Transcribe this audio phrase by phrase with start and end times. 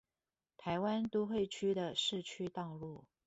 [0.57, 3.05] 台灣都會區的市區道路